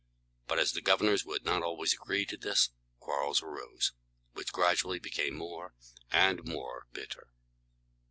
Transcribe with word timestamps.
But 0.47 0.57
as 0.57 0.71
the 0.71 0.81
governors 0.81 1.25
would 1.25 1.45
not 1.45 1.61
always 1.61 1.93
agree 1.93 2.25
to 2.25 2.35
this, 2.35 2.71
quarrels 2.97 3.43
arose, 3.43 3.93
which 4.33 4.51
gradually 4.51 4.97
became 4.97 5.35
more 5.35 5.75
and 6.09 6.43
more 6.43 6.87
bitter. 6.91 7.27